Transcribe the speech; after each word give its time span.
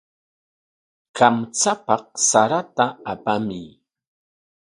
Kamchapaq 1.17 2.03
sarata 2.27 2.85
apamuy. 3.11 3.65